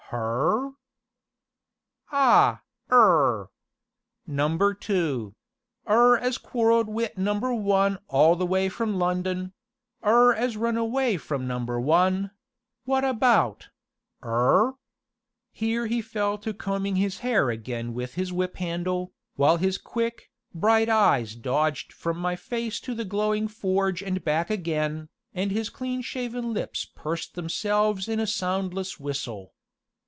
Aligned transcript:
"Her?" 0.13 0.71
"Ah 2.11 2.59
'er! 2.91 3.49
Number 4.27 4.73
Two 4.73 5.35
'er 5.87 6.17
as 6.17 6.37
quarrelled 6.37 6.87
wi' 6.89 7.11
Number 7.15 7.53
One 7.53 7.97
all 8.09 8.35
the 8.35 8.45
way 8.45 8.67
from 8.67 8.99
London 8.99 9.53
'er 10.03 10.33
as 10.35 10.57
run 10.57 10.75
away 10.75 11.15
from 11.15 11.47
Number 11.47 11.79
One 11.79 12.31
wot 12.85 13.05
about 13.05 13.69
'er?" 14.21 14.73
Here 15.53 15.85
he 15.85 16.01
fell 16.01 16.37
to 16.39 16.53
combing 16.53 16.97
his 16.97 17.19
hair 17.19 17.49
again 17.49 17.93
with 17.93 18.15
his 18.15 18.33
whip 18.33 18.57
handle, 18.57 19.13
while 19.37 19.55
his 19.55 19.77
quick, 19.77 20.29
bright 20.53 20.89
eyes 20.89 21.35
dodged 21.35 21.93
from 21.93 22.17
my 22.17 22.35
face 22.35 22.81
to 22.81 22.93
the 22.93 23.05
glowing 23.05 23.47
forge 23.47 24.01
and 24.03 24.25
back 24.25 24.49
again, 24.49 25.07
and 25.33 25.51
his 25.51 25.69
clean 25.69 26.01
shaven 26.01 26.51
lips 26.53 26.83
pursed 26.83 27.35
themselves 27.35 28.09
in 28.09 28.19
a 28.19 28.27
soundless 28.27 28.99
whistle. 28.99 29.53